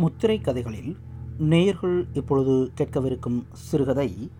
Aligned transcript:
முத்திரை 0.00 0.40
கதைகளில் 0.40 0.92
நேயர்கள் 1.38 1.96
இப்பொழுது 2.12 2.54
கேட்கவிருக்கும் 2.76 3.38
சிறுகதை 3.52 4.30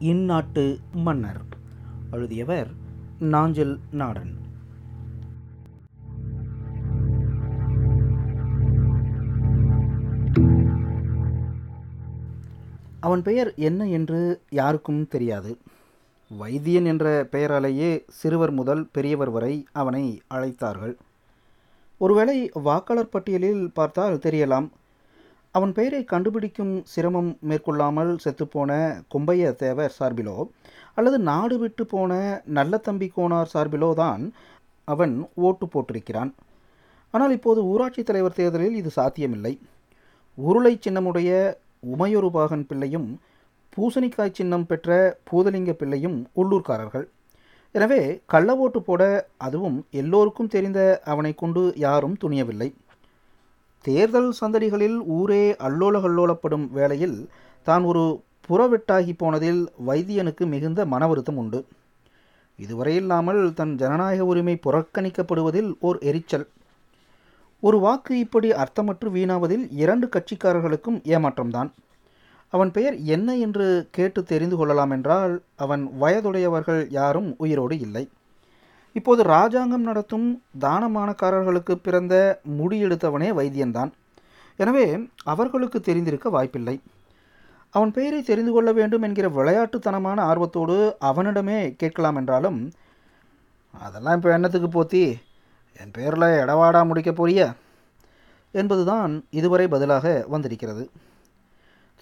இந்நாட்டு 0.00 0.64
மன்னர் 0.92 1.40
எழுதியவர் 2.10 2.70
நாஞ்சில் 3.18 3.74
நாடன். 3.90 4.32
அவன் 13.00 13.22
பெயர் 13.22 13.54
என்ன 13.54 13.88
என்று 13.88 14.20
யாருக்கும் 14.50 15.08
தெரியாது. 15.08 15.58
வைத்தியன் 16.40 16.84
என்ற 16.84 17.28
பெயராலேயே 17.32 17.92
சிறுவர் 18.08 18.50
முதல் 18.50 18.88
பெரியவர் 18.92 19.30
வரை 19.30 19.54
அவனை 19.72 20.04
அழைத்தார்கள். 20.34 20.94
ஒருவேளை 21.98 22.36
வாக்காளர் 22.64 23.08
பட்டியலில் 23.08 23.64
பார்த்தால் 23.72 24.20
தெரியலாம் 24.26 24.68
அவன் 25.56 25.72
பெயரை 25.76 26.00
கண்டுபிடிக்கும் 26.10 26.74
சிரமம் 26.92 27.30
மேற்கொள்ளாமல் 27.50 28.12
செத்துப்போன 28.24 28.72
கும்பைய 29.12 29.52
தேவர் 29.62 29.96
சார்பிலோ 29.98 30.36
அல்லது 30.98 31.18
நாடு 31.30 31.56
விட்டு 31.62 31.84
போன 31.92 32.12
நல்ல 32.58 32.78
தம்பி 32.86 33.08
கோனார் 33.16 33.50
சார்பிலோ 33.54 33.88
தான் 34.02 34.22
அவன் 34.88 35.14
ஓட்டு 35.46 35.66
போட்டிருக்கிறான். 35.72 36.30
ஆனால் 37.14 37.32
இப்போது 37.36 37.60
ஊராட்சி 37.70 38.02
தலைவர் 38.08 38.36
தேர்தலில் 38.38 38.78
இது 38.80 38.90
சாத்தியமில்லை. 38.98 39.52
உருளை 40.38 40.72
சின்னமுடைய 40.84 41.30
உமையொருபாகன் 41.94 42.64
பிள்ளையும் 42.70 43.08
பூசணிக்காய் 43.74 44.36
சின்னம் 44.38 44.68
பெற்ற 44.70 44.98
பூதலிங்க 45.30 45.72
பிள்ளையும் 45.80 46.18
உள்ளூர்காரர்கள் 46.40 47.06
எனவே 47.74 48.00
கள்ள 48.32 48.54
ஓட்டு 48.64 48.80
போட 48.82 49.02
அதுவும் 49.46 49.76
எல்லோருக்கும் 50.00 50.52
தெரிந்த 50.54 50.80
அவனை 51.12 51.32
கொண்டு 51.42 51.62
யாரும் 51.84 52.16
துணியவில்லை. 52.22 52.68
தேர்தல் 53.84 54.30
சந்தடிகளில் 54.40 54.98
ஊரே 55.18 55.52
அல்லோல 55.52 56.00
கல்லோலப்படும் 56.00 56.66
வேளையில் 56.70 57.28
தான் 57.66 57.82
ஒரு 57.82 58.22
புறவெட்டாகி 58.48 59.12
போனதில் 59.18 59.62
வைத்தியனுக்கு 59.86 60.46
மிகுந்த 60.46 60.86
மன 60.86 61.06
வருத்தம் 61.06 61.36
உண்டு. 61.36 61.60
இதுவரையில்லாமல் 62.58 63.42
தன் 63.54 63.74
ஜனநாயக 63.74 64.24
உரிமை 64.24 64.58
புறக்கணிக்கப்படுவதில் 64.66 65.70
ஓர் 65.80 65.98
எரிச்சல். 65.98 66.46
ஒரு 67.62 67.78
வாக்கு 67.78 68.18
இப்படி 68.18 68.50
அர்த்தமற்று 68.52 69.08
வீணாவதில் 69.10 69.64
இரண்டு 69.70 70.06
கட்சிக்காரர்களுக்கும் 70.06 70.98
ஏமாற்றம்தான். 71.04 71.70
அவன் 72.52 72.70
பெயர் 72.70 72.96
என்ன 73.04 73.36
என்று 73.36 73.88
கேட்டு 73.90 74.22
தெரிந்து 74.22 74.56
கொள்ளலாம் 74.56 74.90
என்றால் 74.90 75.34
அவன் 75.56 75.82
வயதுடையவர்கள் 76.00 76.86
யாரும் 76.90 77.34
உயிரோடு 77.38 77.78
இல்லை. 77.78 78.04
இப்போது 78.92 79.22
ராஜாங்கம் 79.22 79.82
நடத்தும் 79.82 80.42
தானமானக்காரர்களுக்கு 80.60 81.74
பிறந்த 81.82 82.14
முடியெடுத்தவனே 82.58 83.28
வைத்தியன்தான். 83.38 83.90
எனவே 84.56 84.86
அவர்களுக்கு 85.24 85.80
தெரிந்திருக்க 85.80 86.28
வாய்ப்பில்லை. 86.28 86.80
அவன் 87.74 87.92
பெயரை 87.92 88.22
தெரிந்து 88.22 88.52
கொள்ள 88.52 88.72
வேண்டும் 88.72 89.02
என்கிற 89.02 89.28
விளையாட்டுத்தனமான 89.28 90.18
ஆர்வத்தோடு 90.20 90.96
அவனிடமே 90.98 91.58
கேட்கலாம் 91.74 92.16
என்றாலும் 92.16 92.58
அதெல்லாம் 93.74 94.16
இப்போ 94.16 94.38
எண்ணத்துக்கு 94.38 94.68
போத்தி? 94.76 95.02
என் 95.80 95.92
பேரில் 95.92 96.28
எடவாடா 96.42 96.86
முடிக்க 96.86 97.10
போறிய? 97.12 97.40
என்பதுதான் 98.54 99.12
இதுவரை 99.30 99.68
பதிலாக 99.68 100.24
வந்திருக்கிறது. 100.28 100.84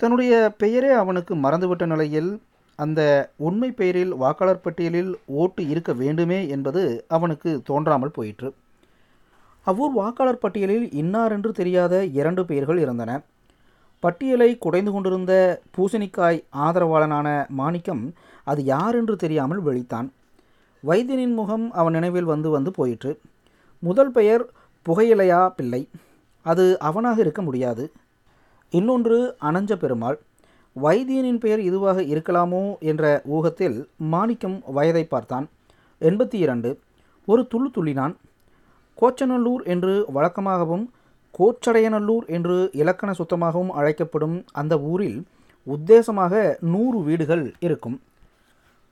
தன்னுடைய 0.00 0.54
பெயரே 0.58 0.90
அவனுக்கு 0.90 1.34
மறந்துவிட்ட 1.36 1.86
நிலையில் 1.86 2.30
அந்த 2.78 3.00
உண்மை 3.36 3.70
பெயரில் 3.72 4.12
வாக்காளர் 4.14 4.64
பட்டியலில் 4.64 5.10
ஓட்டு 5.26 5.62
இருக்க 5.68 5.92
வேண்டுமே 5.92 6.48
என்பது 6.48 6.82
அவனுக்கு 7.08 7.50
தோன்றாமல் 7.64 8.10
போயிற்று. 8.10 8.54
அவ்வூர் 9.66 9.94
வாக்காளர் 9.94 10.42
பட்டியலில் 10.44 10.86
இன்னார் 10.92 11.32
என்று 11.32 11.52
தெரியாத 11.52 12.04
இரண்டு 12.20 12.44
பெயர்கள் 12.44 12.78
இருந்தன. 12.78 13.10
பட்டியலை 14.02 14.50
குடைந்து 14.58 14.92
கொண்டிருந்த 14.92 15.62
பூசணிக்காய் 15.76 16.38
ஆதரவாளனான 16.56 17.48
மாணிக்கம் 17.48 18.04
அது 18.44 18.64
யார் 18.64 18.94
என்று 18.94 19.16
தெரியாமல் 19.16 19.62
விழித்தான். 19.64 20.08
வைத்தியனின் 20.84 21.34
முகம் 21.34 21.66
அவன் 21.72 21.92
நினைவில் 21.92 22.30
வந்து 22.32 22.50
வந்து 22.50 22.70
போயிற்று. 22.70 23.12
முதல் 23.82 24.10
பெயர் 24.10 24.44
புகையிலையா 24.86 25.48
பிள்ளை. 25.48 25.82
அது 26.46 26.64
அவனாக 26.78 27.18
இருக்க 27.20 27.42
முடியாது. 27.42 27.84
இன்னொன்று 28.70 29.18
அனஞ்ச 29.42 29.72
பெருமாள். 29.76 30.18
வைத்தியனின் 30.76 31.40
பெயர் 31.42 31.62
இதுவாக 31.68 31.98
இருக்கலாமோ 32.12 32.62
என்ற 32.90 33.04
ஊகத்தில் 33.36 33.78
மாணிக்கம் 34.12 34.58
வயதை 34.76 35.04
பார்த்தான். 35.04 35.46
எண்பத்தி 36.00 36.38
இரண்டு. 36.44 36.70
ஒரு 37.28 37.42
துள்ளு 37.46 37.70
துள்ளினான். 37.76 38.14
கோச்சநல்லூர் 38.98 39.62
என்று 39.74 39.94
வழக்கமாகவும் 40.16 40.84
கோச்சடையநல்லூர் 41.34 42.26
என்று 42.26 42.56
இலக்கண 42.72 43.10
சுத்தமாகவும் 43.12 43.72
அழைக்கப்படும் 43.78 44.36
அந்த 44.52 44.74
ஊரில் 44.92 45.18
உத்தேசமாக 45.66 46.34
நூறு 46.74 46.98
வீடுகள் 47.08 47.44
இருக்கும். 47.66 47.96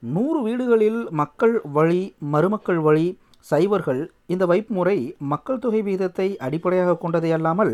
நூறு 0.03 0.39
வீடுகளில் 0.41 0.99
மக்கள் 1.21 1.55
வழி 1.77 2.01
மருமக்கள் 2.33 2.81
வழி 2.87 3.07
சைவர்கள் 3.47 4.01
இந்த 4.33 4.43
வைப்புமுறை 4.45 4.97
மக்கள் 5.31 5.63
தொகை 5.63 5.81
வீதத்தை 5.87 6.27
அடிப்படையாக 6.45 6.97
கொண்டதே 7.03 7.31
அல்லாமல் 7.37 7.73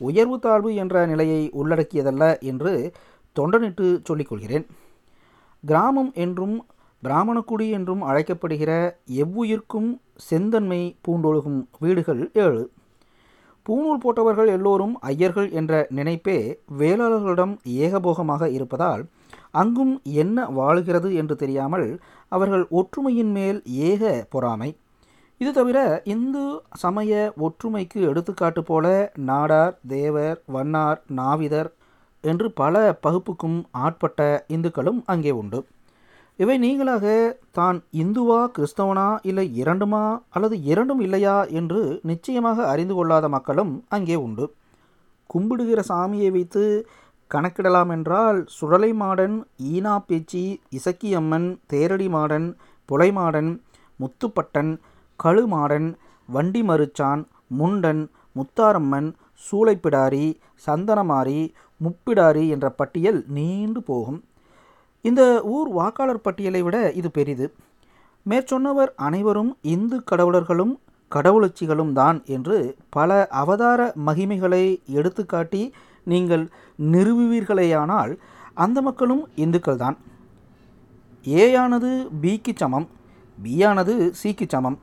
உயர்வு 0.00 0.36
தாழ்வு 0.38 0.70
என்ற 0.82 1.06
நிலையை 1.06 1.42
உள்ளடக்கியதல்ல 1.60 2.24
என்று 2.50 2.72
தொண்டனிட்டு 3.38 3.86
சொல்லிக்கொள்கிறேன். 4.08 4.66
கிராமம் 5.64 6.12
என்றும் 6.24 6.56
பிராமணக்குடி 7.02 7.66
என்றும் 7.70 8.02
அழைக்கப்படுகிற 8.02 8.72
எவ்வுயிர்க்கும் 9.22 9.90
செந்தன்மை 10.28 10.80
பூண்டொழுகும் 11.04 11.60
வீடுகள் 11.78 12.22
ஏழு. 12.44 12.62
பூணூல் 13.66 14.02
போட்டவர்கள் 14.02 14.48
எல்லோரும் 14.48 14.94
ஐயர்கள் 15.02 15.48
என்ற 15.52 15.72
நினைப்பே 15.90 16.36
வேளாளர்களிடம் 16.78 17.54
ஏகபோகமாக 17.84 18.48
இருப்பதால் 18.50 19.02
அங்கும் 19.50 19.94
என்ன 20.02 20.46
வாழுகிறது 20.48 21.08
என்று 21.14 21.34
தெரியாமல் 21.36 21.88
அவர்கள் 22.32 22.64
ஒற்றுமையின் 22.70 23.30
மேல் 23.30 23.58
ஏக 23.88 24.02
பொறாமை. 24.30 24.70
இது 25.40 25.50
தவிர 25.52 25.78
இந்து 26.04 26.44
சமய 26.76 27.12
ஒற்றுமைக்கு 27.46 28.00
எடுத்துக்காட்டு 28.10 28.62
போல 28.62 28.86
நாடார் 29.26 29.74
தேவர் 29.86 30.38
வண்ணார் 30.46 31.00
நாவிதர் 31.14 31.70
என்று 32.24 32.52
பல 32.52 32.74
பகுப்புக்கும் 33.02 33.58
ஆட்பட்ட 33.70 34.20
இந்துக்களும் 34.48 35.00
அங்கே 35.06 35.30
உண்டு. 35.30 35.58
இவை 36.38 36.56
நீங்களாக 36.58 37.06
தான் 37.50 37.78
இந்துவா 37.92 38.40
கிறிஸ்தவனா 38.56 39.06
இல்லை 39.22 39.46
இரண்டுமா 39.54 40.02
அல்லது 40.28 40.56
இரண்டும் 40.62 41.00
இல்லையா 41.00 41.36
என்று 41.50 41.80
நிச்சயமாக 42.02 42.66
அறிந்து 42.68 42.94
கொள்ளாத 42.94 43.28
மக்களும் 43.28 43.84
அங்கே 43.88 44.16
உண்டு. 44.16 44.46
கும்பிடுகிற 45.30 45.80
சாமியை 45.88 46.30
வைத்து 46.30 46.64
கணக்கிடலாம் 47.30 47.90
என்றால் 47.92 48.38
சுழலை 48.48 48.90
மாடன் 48.92 49.34
ஈனா 49.70 49.94
பேச்சி 49.98 50.44
இசக்கியம்மன் 50.72 51.48
தேரடி 51.72 52.08
மாடன் 52.08 52.46
புலைமாடன் 52.88 53.50
முத்துப்பட்டன் 54.00 54.72
கழுமாடன் 55.20 55.88
வண்டி 56.28 56.62
மருச்சான் 56.62 57.22
முண்டன் 57.46 58.02
முத்தாரம்மன் 58.36 59.10
சூளைப்பிடாரி 59.46 60.26
சந்தனமாரி 60.66 61.40
முப்பிடாரி 61.80 62.44
என்ற 62.54 62.66
பட்டியல் 62.80 63.20
நீண்டு 63.36 63.80
போகும். 63.90 64.20
இந்த 65.04 65.22
ஊர் 65.56 65.68
வாக்காளர் 65.78 66.24
பட்டியலை 66.26 66.60
விட 66.66 66.76
இது 67.00 67.08
பெரிது. 67.18 67.46
மேற்சொன்னவர் 68.26 68.90
அனைவரும் 69.06 69.52
இந்து 69.74 69.98
கடவுளர்களும் 70.10 70.74
கடவுளச்சிகளும் 71.12 71.92
தான் 71.98 72.18
என்று 72.36 72.56
பல 72.96 73.18
அவதார 73.42 73.80
மகிமைகளை 74.08 74.64
எடுத்துக்காட்டி 74.98 75.62
நீங்கள் 76.12 76.44
நிறுவுவீர்களேயானால் 76.92 78.12
அந்த 78.64 78.78
மக்களும் 78.88 79.22
இந்துக்கள் 79.44 79.80
தான். 79.84 79.96
ஏயானது 81.24 81.90
பிக்கு 82.22 82.52
சமம் 82.62 82.88
பியானது 83.38 83.94
சிக்கு 84.20 84.46
சமம். 84.54 84.78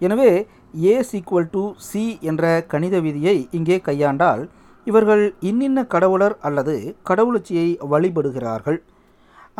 எனவே 0.00 0.30
ஏ 0.74 0.94
சீக்குவல் 1.08 1.50
டு 1.54 1.62
சி 1.88 2.02
என்ற 2.30 2.44
கணித 2.72 2.96
விதியை 3.06 3.36
இங்கே 3.58 3.76
கையாண்டால் 3.88 4.42
இவர்கள் 4.86 5.24
இன்னின்ன 5.48 5.80
கடவுளர் 5.94 6.36
அல்லது 6.48 6.74
கடவுளச்சியை 7.08 7.68
வழிபடுகிறார்கள். 7.92 8.78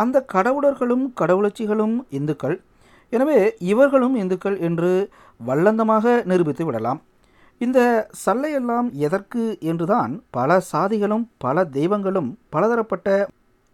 அந்த 0.02 0.16
கடவுளர்களும் 0.34 1.04
கடவுளச்சிகளும் 1.20 1.96
இந்துக்கள். 2.18 2.56
எனவே 3.12 3.38
இவர்களும் 3.72 4.16
இந்துக்கள் 4.22 4.56
என்று 4.68 4.92
வல்லந்தமாக 5.40 6.14
நிரூபித்து 6.30 6.64
விடலாம். 6.66 7.00
இந்த 7.60 7.80
சல்லையெல்லாம் 8.24 8.88
எதற்கு 9.06 9.42
என்றுதான் 9.70 10.12
பல 10.36 10.60
சாதிகளும் 10.72 11.24
பல 11.44 11.64
தெய்வங்களும் 11.76 12.30
பலதரப்பட்ட 12.54 13.08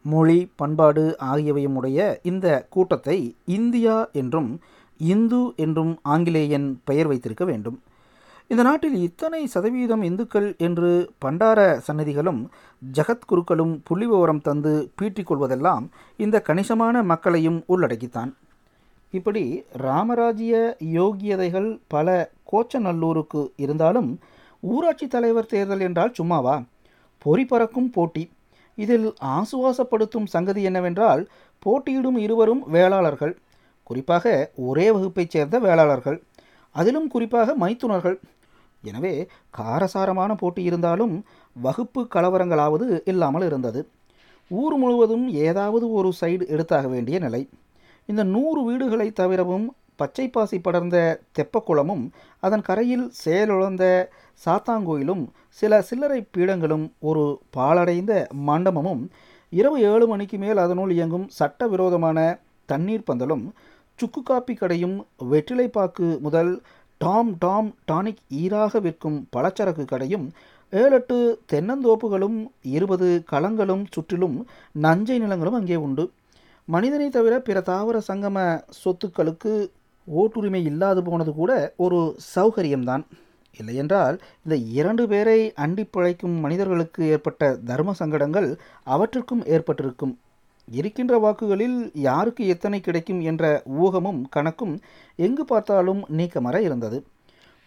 மொழி 0.04 0.38
பண்பாடு 0.60 1.04
ஆகியவையும் 1.30 1.76
உடைய 1.78 2.00
இந்த 2.30 2.46
கூட்டத்தை 2.74 3.18
இந்தியா 3.58 3.96
என்றும் 4.20 4.50
இந்து 4.98 5.52
என்றும் 5.56 5.98
ஆங்கிலேயன் 6.02 6.80
பெயர் 6.84 7.06
வைத்திருக்க 7.06 7.44
வேண்டும். 7.44 7.82
இந்த 8.46 8.62
நாட்டில் 8.62 8.94
இத்தனை 8.94 9.46
சதவீதம் 9.46 10.02
இந்துக்கள் 10.02 10.54
என்று 10.58 11.10
பண்டார 11.18 11.80
சன்னதிகளும் 11.88 12.44
ஜகத்குருக்களும் 12.92 13.80
புள்ளி 13.84 14.06
விவரம் 14.06 14.40
தந்து 14.40 14.90
பீட்டிக் 14.94 15.32
கொள்வதெல்லாம் 15.32 15.86
இந்த 16.16 16.40
கணிசமான 16.40 17.02
மக்களையும் 17.02 17.64
உள்ளடக்கித்தான். 17.68 18.32
இப்படி 19.10 19.64
ராமராஜ்ய 19.72 20.76
யோகியதைகள் 20.84 21.80
பல 21.86 22.30
கோச்சநல்லூருக்கு 22.52 23.48
இருந்தாலும் 23.56 24.18
ஊராட்சி 24.60 25.06
தலைவர் 25.06 25.46
தேர்தல் 25.46 25.80
என்றால் 25.80 26.12
சும்மாவா? 26.12 26.62
பொறி 27.18 27.44
பறக்கும் 27.44 27.90
போட்டி. 27.90 28.30
இதில் 28.74 29.14
ஆசுவாசப்படுத்தும் 29.24 30.26
சங்கதி 30.26 30.62
என்னவென்றால் 30.62 31.28
போட்டியிடும் 31.58 32.16
இருவரும் 32.16 32.68
வேளாளர்கள். 32.70 33.38
குறிப்பாக 33.86 34.26
ஒரே 34.68 34.86
வகுப்பைச் 34.96 35.34
சேர்ந்த 35.34 35.56
வேளாளர்கள் 35.66 36.18
அதிலும் 36.74 37.08
குறிப்பாக 37.14 37.54
மைத்துனர்கள். 37.62 38.16
எனவே 38.82 39.12
காரசாரமான 39.58 40.30
போட்டி 40.40 40.62
இருந்தாலும் 40.68 41.14
வகுப்பு 41.56 42.00
கலவரங்களாவது 42.14 42.86
இல்லாமல் 43.12 43.46
இருந்தது. 43.48 43.80
ஊர் 44.50 44.76
முழுவதும் 44.82 45.24
ஏதாவது 45.46 45.86
ஒரு 45.98 46.10
சைடு 46.20 46.44
எடுத்தாக 46.54 46.86
வேண்டிய 46.94 47.16
நிலை. 47.26 47.42
இந்த 48.08 48.22
நூறு 48.34 48.60
வீடுகளை 48.66 49.08
தவிரவும் 49.20 49.66
பச்சை 50.00 50.26
பாசி 50.28 50.58
படர்ந்த 50.58 50.96
தெப்பக்குளமும் 51.36 52.04
அதன் 52.42 52.64
கரையில் 52.68 53.06
செயலுழந்த 53.22 53.84
சாத்தாங்கோயிலும் 54.40 55.22
சில 55.58 55.78
சில்லறை 55.88 56.20
பீடங்களும் 56.34 56.84
ஒரு 57.08 57.22
பாழடைந்த 57.56 58.14
மண்டபமும் 58.48 59.02
இரவு 59.52 59.78
ஏழு 59.90 60.06
மணிக்கு 60.12 60.38
மேல் 60.38 60.60
அதனுள் 60.64 60.92
இயங்கும் 60.96 61.26
சட்டவிரோதமான 61.38 62.18
தண்ணீர் 62.68 63.08
பந்தலும் 63.08 63.44
சுக்கு 63.98 64.20
காப்பி 64.22 64.54
கடையும் 64.54 64.96
வெற்றிலைப்பாக்கு 65.30 66.06
முதல் 66.26 66.52
டாம் 67.00 67.30
டாம் 67.38 67.68
டானிக் 67.90 68.22
ஈராக 68.42 68.80
விற்கும் 68.80 69.18
பலச்சரக்கு 69.36 69.84
கடையும் 69.84 70.26
ஏழெட்டு 70.72 71.16
தென்னந்தோப்புகளும் 71.52 72.38
இருபது 72.76 73.08
களங்களும் 73.32 73.84
சுற்றிலும் 73.94 74.36
நஞ்சை 74.84 75.16
நிலங்களும் 75.18 75.58
அங்கே 75.58 75.76
உண்டு. 75.86 76.04
மனிதனை 76.68 77.08
தவிர 77.10 77.34
பிற 77.40 77.58
தாவர 77.60 77.96
சங்கம 78.08 78.38
சொத்துக்களுக்கு 78.82 79.52
ஓட்டுரிமை 80.08 80.62
இல்லாது 80.70 81.02
போனது 81.02 81.32
கூட 81.34 81.52
ஒரு 81.76 82.00
சௌகரியம்தான். 82.34 83.04
இல்லையென்றால் 83.58 84.16
இந்த 84.44 84.56
இரண்டு 84.80 85.04
பேரை 85.08 85.38
அண்டி 85.64 85.84
பிழைக்கும் 85.90 86.36
மனிதர்களுக்கு 86.44 87.02
ஏற்பட்ட 87.14 87.42
தர்ம 87.70 87.94
சங்கடங்கள் 88.00 88.48
அவற்றுக்கும் 88.94 89.42
ஏற்பட்டிருக்கும். 89.54 90.14
இருக்கின்ற 90.70 91.18
வாக்குகளில் 91.18 91.90
யாருக்கு 91.94 92.46
எத்தனை 92.46 92.80
கிடைக்கும் 92.80 93.20
என்ற 93.20 93.62
ஊகமும் 93.64 94.28
கணக்கும் 94.36 94.78
எங்கு 95.16 95.44
பார்த்தாலும் 95.44 96.04
நீக்கமர 96.08 96.60
இருந்தது. 96.60 97.04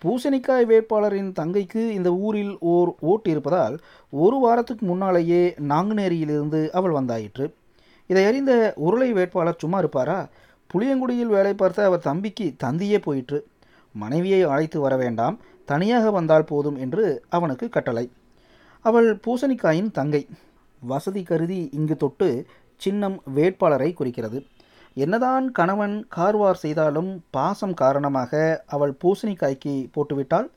பூசணிக்காய் 0.02 0.66
வேட்பாளரின் 0.66 1.32
தங்கைக்கு 1.40 1.90
இந்த 1.90 2.14
ஊரில் 2.14 2.58
ஓர் 2.60 2.96
ஓட்டு 3.00 3.30
இருப்பதால் 3.30 3.80
ஒரு 4.10 4.38
வாரத்துக்கு 4.38 4.86
முன்னாலேயே 4.86 5.54
நாங்குநேரியிலிருந்து 5.58 6.70
அவள் 6.70 6.92
வந்தாயிற்று. 6.92 7.54
இதை 8.08 8.26
அறிந்த 8.26 8.74
உருளை 8.76 9.12
வேட்பாளர் 9.12 9.60
சும்மா 9.60 9.78
இருப்பாரா? 9.78 10.28
புளியங்குடியில் 10.74 11.28
வேலை 11.28 11.54
பார்த்த 11.54 11.86
அவர் 11.86 12.00
தம்பிக்கு 12.00 12.54
தந்தியே 12.64 12.98
போயிற்று. 12.98 13.48
மனைவியை 13.92 14.42
அழைத்து 14.42 14.80
வர 14.80 14.98
வேண்டாம் 14.98 15.40
தனியாக 15.66 16.12
வந்தால் 16.12 16.44
போதும் 16.44 16.76
என்று 16.76 17.24
அவனுக்கு 17.30 17.70
கட்டளை. 17.70 18.12
அவள் 18.82 19.20
பூசணிக்காயின் 19.28 19.92
தங்கை. 19.92 20.28
வசதி 20.80 21.24
கருதி 21.24 21.70
இங்கு 21.72 21.96
தொட்டு 21.96 22.46
சின்னம் 22.84 23.18
வேட்பாளரை 23.36 23.90
குறிக்கிறது. 23.94 24.40
என்னதான் 24.98 25.46
கணவன் 25.52 25.98
கார்வார் 26.16 26.62
செய்தாலும் 26.64 27.12
பாசம் 27.36 27.76
காரணமாக 27.82 28.32
அவள் 28.76 28.94
பூசணிக்காய்க்கு 29.02 29.74
போட்டுவிட்டால் 29.96 30.48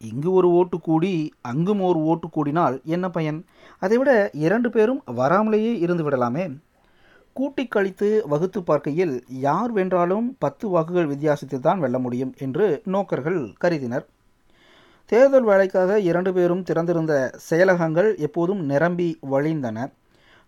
இங்கு 0.00 0.30
ஒரு 0.32 0.48
ஓட்டு 0.58 0.76
கூடி 0.80 1.12
அங்கும் 1.50 1.82
ஒரு 1.88 2.00
ஓட்டு 2.10 2.28
கூடினால் 2.28 2.76
என்ன 2.94 3.06
பயன்? 3.10 3.38
அதைவிட 3.78 4.10
இரண்டு 4.44 4.68
பேரும் 4.70 5.00
வராமலேயே 5.20 5.72
இருந்து 5.84 6.04
விடலாமே. 6.06 6.44
கூட்டி 7.36 7.64
கழித்து 7.66 8.08
வகுத்து 8.32 8.60
பார்க்கையில் 8.62 9.14
யார் 9.46 9.72
வென்றாலும் 9.72 10.26
பத்து 10.38 10.68
வாக்குகள் 10.68 11.10
வித்தியாசத்தில் 11.12 11.64
தான் 11.66 11.82
வெல்ல 11.84 11.98
முடியும் 11.98 12.32
என்று 12.38 12.66
நோக்கர்கள் 12.94 13.40
கருதினர். 13.58 14.06
தேர்தல் 15.12 15.46
வேலைக்காக 15.50 16.00
இரண்டு 16.08 16.32
பேரும் 16.32 16.62
திறந்திருந்த 16.62 17.14
செயலகங்கள் 17.50 18.10
எப்போதும் 18.26 18.62
நிரம்பி 18.64 19.08
வழிந்தன. 19.32 19.78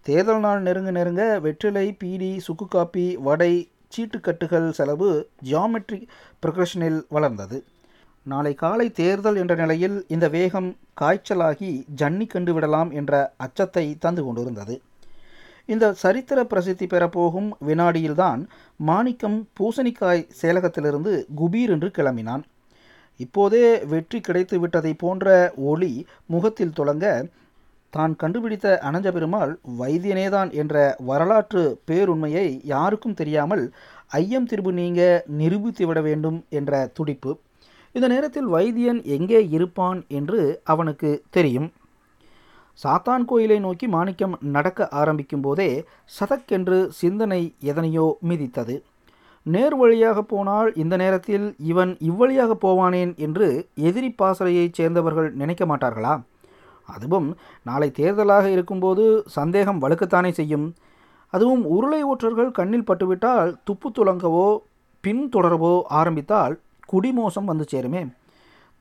தேர்தல் 0.06 0.40
நாள் 0.40 0.62
நெருங்க 0.62 0.90
நெருங்க 0.90 1.24
வெற்றிலை 1.40 1.84
பீடி 1.98 2.30
சுக்கு 2.46 2.66
காப்பி 2.68 3.04
வடை 3.26 3.52
சீட்டுக்கட்டுகள் 3.94 4.66
செலவு 4.70 5.10
ஜியாமெட்ரி 5.48 5.98
ப்ரொக்ரஷனில் 6.42 7.00
வளர்ந்தது. 7.08 7.58
நாளை 8.26 8.52
காலை 8.54 8.86
தேர்தல் 8.90 9.38
என்ற 9.42 9.54
நிலையில் 9.54 9.96
இந்த 10.14 10.26
வேகம் 10.28 10.70
காய்ச்சலாகி 11.00 11.70
ஜன்னி 12.00 12.26
கண்டு 12.26 12.52
விடலாம் 12.54 12.90
என்ற 13.00 13.12
அச்சத்தை 13.36 13.84
தந்து 13.98 14.24
கொண்டிருந்தது. 14.24 14.74
இந்த 15.68 15.92
சரித்திர 16.02 16.38
பிரசித்தி 16.44 16.86
பெறப்போகும் 16.86 17.50
வினாடியில்தான் 17.68 18.40
மாணிக்கம் 18.88 19.38
பூசணிக்காய் 19.60 20.24
சேலகத்திலிருந்து 20.40 21.12
குபீர் 21.40 21.72
என்று 21.76 21.90
கிளம்பினான். 21.98 22.42
இப்போதே 23.20 23.66
வெற்றி 23.92 24.20
கிடைத்து 24.20 24.56
விட்டதை 24.60 24.92
போன்ற 24.94 25.26
ஒளி 25.70 25.92
முகத்தில் 26.26 26.76
தொடங்க 26.80 27.06
தான் 27.96 28.12
கண்டுபிடித்த 28.20 28.66
அனஞ்ச 28.88 29.08
பெருமாள் 29.14 29.52
வைத்தியனேதான் 29.80 30.50
என்ற 30.60 30.74
வரலாற்று 31.08 31.62
பேருண்மையை 31.88 32.46
யாருக்கும் 32.72 33.18
தெரியாமல் 33.20 33.64
ஐயம் 34.20 34.48
திரும்பு 34.50 34.72
நீங்க 34.80 35.02
நிரூபித்து 35.40 35.84
விட 35.88 36.00
வேண்டும் 36.08 36.38
என்ற 36.58 36.80
துடிப்பு. 36.96 37.32
இந்த 37.94 38.06
நேரத்தில் 38.12 38.48
வைத்தியன் 38.54 39.00
எங்கே 39.16 39.40
இருப்பான் 39.56 40.00
என்று 40.18 40.40
அவனுக்கு 40.72 41.10
தெரியும். 41.36 41.68
சாத்தான் 42.80 43.24
கோயிலை 43.30 43.58
நோக்கி 43.66 43.86
மாணிக்கம் 43.94 44.34
நடக்க 44.54 44.88
ஆரம்பிக்கும் 45.00 45.44
போதே 45.46 45.70
சதக்கென்று 46.16 46.78
சிந்தனை 47.00 47.42
எதனையோ 47.70 48.06
மிதித்தது. 48.28 48.76
நேர் 49.46 49.76
வழியாக 49.80 50.18
போனால் 50.32 50.68
இந்த 50.82 50.94
நேரத்தில் 51.02 51.46
இவன் 51.70 51.92
இவ்வழியாக 52.10 52.52
போவானேன் 52.64 53.14
என்று 53.26 53.48
எதிரி 53.88 54.10
பாசறையைச் 54.20 54.78
சேர்ந்தவர்கள் 54.78 55.30
நினைக்க 55.40 55.64
மாட்டார்களா? 55.70 56.14
அதுவும் 56.96 57.28
நாளை 57.62 57.88
தேர்தலாக 57.98 58.46
இருக்கும்போது 58.46 59.04
சந்தேகம் 59.26 59.82
வலுக்கத்தானே 59.82 60.30
செய்யும். 60.30 60.66
அதுவும் 61.32 61.64
உருளை 61.66 62.00
ஊற்றர்கள் 62.04 62.50
கண்ணில் 62.50 62.88
பட்டுவிட்டால் 62.90 63.52
துப்பு 63.64 63.90
துளங்கவோ 63.90 64.48
பின் 65.00 65.28
தொடரவோ 65.36 65.72
ஆரம்பித்தால் 66.00 66.54
குடிமோசம் 66.92 67.48
வந்து 67.50 67.66
சேருமே. 67.72 68.02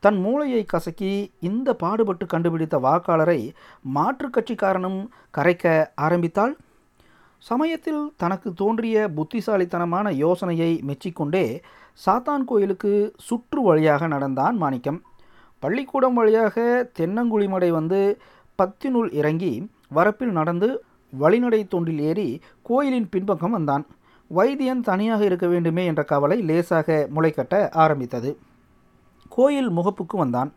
தன் 0.04 0.20
மூளையை 0.20 0.64
கசக்கி 0.64 1.32
இந்த 1.40 1.74
பாடுபட்டு 1.74 2.26
கண்டுபிடித்த 2.26 2.78
வாக்காளரை 2.78 3.40
மாற்றுக் 3.82 4.36
கட்சிக்காரனும் 4.36 5.00
கரைக்க 5.38 5.66
ஆரம்பித்தால் 5.96 6.54
சமயத்தில் 7.38 8.02
தனக்கு 8.18 8.50
தோன்றிய 8.54 8.98
புத்திசாலித்தனமான 9.16 10.08
யோசனையை 10.24 10.72
மெச்சிக்கொண்டே 10.88 11.46
சாத்தான் 12.06 12.44
கோயிலுக்கு 12.46 12.92
சுற்று 13.20 13.62
வழியாக 13.62 14.08
நடந்தான் 14.08 14.58
மாணிக்கம். 14.58 15.00
பள்ளிக்கூடம் 15.64 16.18
வழியாக 16.20 16.56
தென்னங்குழிமடை 17.00 17.70
வந்து 17.78 18.00
பத்தினுள் 18.60 19.10
இறங்கி 19.20 19.54
வரப்பில் 19.96 20.38
நடந்து 20.40 20.70
வழிநடை 21.14 21.60
தொண்டில் 21.74 22.02
ஏறி 22.10 22.30
கோயிலின் 22.70 23.10
பின்பக்கம் 23.14 23.56
வந்தான். 23.58 23.84
வைத்தியன் 24.38 24.82
தனியாக 24.90 25.22
இருக்க 25.30 25.48
வேண்டுமே 25.48 25.84
என்ற 25.86 26.02
கவலை 26.12 26.38
லேசாக 26.50 27.08
முளைக்கட்ட 27.16 27.56
ஆரம்பித்தது. 27.84 28.32
கோயில் 29.36 29.70
முகப்புக்கு 29.78 30.18
வந்தான். 30.24 30.52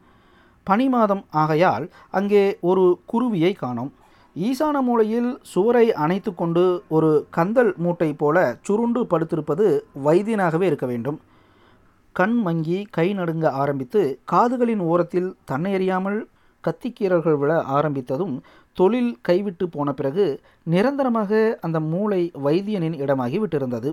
பனி 0.66 0.86
மாதம் 0.88 1.22
ஆகையால் 1.42 1.86
அங்கே 2.10 2.44
ஒரு 2.70 2.84
குருவியை 3.12 3.52
காணோம். 3.54 3.92
ஈசான 4.46 4.76
மூலையில் 4.88 5.30
சுவரை 5.52 5.86
அணைத்து 6.04 6.30
கொண்டு 6.34 6.64
ஒரு 6.96 7.10
கந்தல் 7.36 7.72
மூட்டை 7.76 8.10
போல 8.22 8.36
சுருண்டு 8.66 9.02
படுத்திருப்பது 9.10 9.66
வைத்தியனாகவே 10.06 10.66
இருக்க 10.70 10.86
வேண்டும். 10.92 11.18
கண் 12.18 12.34
மங்கி 12.42 12.76
கை 12.96 13.06
நடுங்க 13.14 13.46
ஆரம்பித்து 13.62 14.00
காதுகளின் 14.32 14.82
ஓரத்தில் 14.90 15.30
தன்னை 15.44 15.70
அறியாமல் 15.74 16.18
கத்திக்கீரல்கள் 16.64 17.38
விழ 17.38 17.52
ஆரம்பித்ததும் 17.76 18.34
தொழில் 18.78 19.10
கைவிட்டு 19.20 19.64
போன 19.68 19.88
பிறகு 19.92 20.24
நிரந்தரமாக 20.64 21.40
அந்த 21.60 21.78
மூளை 21.92 22.20
வைத்தியனின் 22.44 22.96
இடமாகி 23.04 23.38
விட்டிருந்தது. 23.38 23.90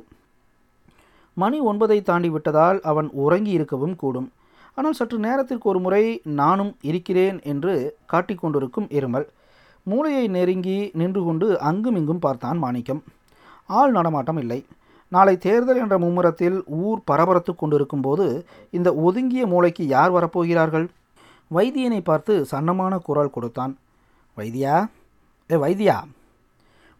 மணி 1.37 1.57
ஒன்பதை 1.61 1.97
தாண்டி 2.01 2.29
விட்டதால் 2.29 2.79
அவன் 2.91 3.09
உறங்கி 3.23 3.51
இருக்கவும் 3.51 3.95
கூடும். 3.95 4.29
ஆனால் 4.75 4.97
சற்று 4.99 5.17
நேரத்திற்கு 5.17 5.67
ஒரு 5.69 5.79
முறை 5.79 6.03
நானும் 6.41 6.73
இருக்கிறேன் 6.81 7.39
என்று 7.53 7.73
காட்டிக்கொண்டிருக்கும் 8.13 8.87
இருமல். 8.97 9.27
மூளையை 9.83 10.25
நெருங்கி 10.27 10.79
நின்று 11.01 11.23
கொண்டு 11.23 11.47
அங்குமிங்கும் 11.69 12.23
பார்த்தான் 12.27 12.57
மாணிக்கம். 12.57 13.01
ஆள் 13.79 13.91
நடமாட்டம் 13.91 14.37
இல்லை. 14.37 14.59
நாளை 15.13 15.33
தேர்தல் 15.37 15.79
என்ற 15.83 15.95
மும்முரத்தில் 15.97 16.57
ஊர் 16.81 16.99
பரபரத்து 17.05 17.53
கொண்டிருக்கும் 17.55 18.01
போது 18.01 18.25
இந்த 18.77 18.89
ஒதுங்கிய 19.05 19.43
மூளைக்கு 19.47 19.83
யார் 19.87 20.11
வரப்போகிறார்கள்? 20.11 20.85
வைத்தியனை 21.51 22.01
பார்த்து 22.03 22.33
சன்னமான 22.51 22.93
குரல் 23.07 23.33
கொடுத்தான். 23.35 23.73
வைத்தியா? 24.37 24.75
ஏ 25.49 25.57
வைத்தியா? 25.63 25.97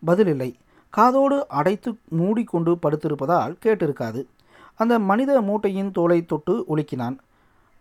பதில் 0.04 0.28
இல்லை 0.28 0.50
காதோடு 0.94 1.38
அடைத்து 1.60 1.90
மூடிக்கொண்டு 2.20 2.72
படுத்திருப்பதால் 2.84 3.54
கேட்டிருக்காது. 3.66 4.22
அந்த 4.76 4.94
மனித 5.10 5.32
மூட்டையின் 5.42 5.92
தோலை 5.92 6.20
தொட்டு 6.26 6.56
உலுக்கினான். 6.74 7.16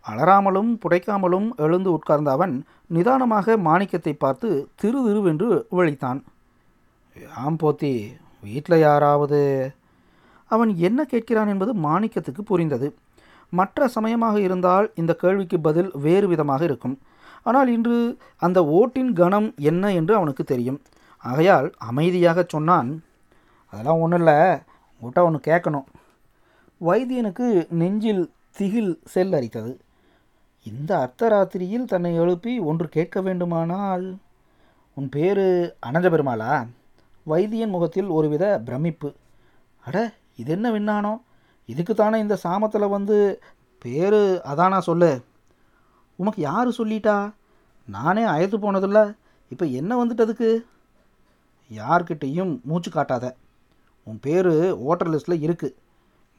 அலறாமலும் 0.05 0.71
புடைக்காமலும் 0.83 1.49
எழுந்து 1.55 1.89
உட்கார்ந்த 1.91 2.29
அவன் 2.31 2.55
நிதானமாக 2.87 3.57
மாணிக்கத்தை 3.57 4.13
பார்த்து 4.13 4.49
திரு 4.75 4.99
திருவென்று 5.07 5.49
விழித்தான். 5.77 6.21
ஆம் 7.43 7.59
போத்தி 7.63 7.93
வீட்டில் 8.41 8.79
யாராவது 8.79 9.39
அவன் 10.55 10.71
என்ன 10.87 10.99
கேட்கிறான் 11.11 11.51
என்பது 11.53 11.71
மாணிக்கத்துக்கு 11.87 12.43
புரிந்தது. 12.51 12.87
மற்ற 13.59 13.87
சமயமாக 13.95 14.35
இருந்தால் 14.47 14.87
இந்த 15.01 15.13
கேள்விக்கு 15.23 15.57
பதில் 15.67 15.89
வேறு 16.05 16.27
விதமாக 16.31 16.61
இருக்கும். 16.69 16.95
ஆனால் 17.47 17.69
இன்று 17.75 17.97
அந்த 18.45 18.59
ஓட்டின் 18.79 19.13
கணம் 19.19 19.49
என்ன 19.71 19.93
என்று 19.99 20.13
அவனுக்கு 20.19 20.43
தெரியும். 20.51 20.79
ஆகையால் 21.23 21.67
அமைதியாக 21.89 22.45
சொன்னான் 22.53 22.89
அதெல்லாம் 23.73 24.01
ஒன்றும் 24.03 24.21
இல்லை 24.21 24.37
உங்கள்கிட்ட 25.01 25.21
ஒன்று 25.27 25.39
கேட்கணும். 25.49 25.87
வைத்தியனுக்கு 26.81 27.47
நெஞ்சில் 27.81 28.23
திகில் 28.57 28.93
செல் 29.13 29.33
அரித்தது. 29.37 29.71
இந்த 30.65 30.91
அர்த்தராத்திரியில் 31.03 31.89
தன்னை 31.91 32.11
எழுப்பி 32.23 32.53
ஒன்று 32.69 32.87
கேட்க 32.95 33.17
வேண்டுமானால் 33.27 34.05
உன் 34.97 35.09
பேரு 35.15 35.45
அனஞ்ச 35.87 36.07
பெருமாளா 36.13 36.53
வைத்தியன் 37.25 37.73
முகத்தில் 37.75 38.09
ஒருவித 38.17 38.45
பிரமிப்பு. 38.67 39.09
அட 39.83 39.97
இது 40.41 40.51
என்ன 40.57 40.67
விண்ணானோ 40.75 41.13
இதுக்கு 41.69 41.93
தானே 41.95 42.17
இந்த 42.25 42.35
சாமத்தில் 42.43 42.93
வந்து 42.95 43.17
பேர் 43.83 44.21
அதானா 44.51 44.79
சொல்லு. 44.87 45.11
உனக்கு 46.19 46.39
யார் 46.49 46.69
சொல்லிட்டா? 46.79 47.15
நானே 47.87 48.23
அயத்து 48.33 48.57
போனதில்ல. 48.57 48.99
இப்போ 49.51 49.65
என்ன 49.79 49.91
வந்துட்டதுக்கு 50.01 50.49
யார்கிட்டேயும் 51.71 52.53
மூச்சு 52.69 52.89
காட்டாத. 52.91 53.25
உன் 54.07 54.19
பேர் 54.25 54.51
ஓட்டர் 54.89 55.11
லிஸ்ட்டில் 55.13 55.43
இருக்குது 55.45 55.77